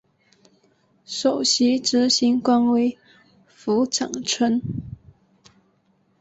[1.05, 2.97] 首席执行官为
[3.45, 4.59] 符展成。